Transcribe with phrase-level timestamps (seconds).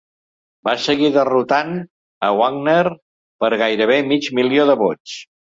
[0.67, 1.69] Va seguir derrotant
[2.29, 2.79] a Wagner
[3.45, 5.19] per gairebé mig milió de vots.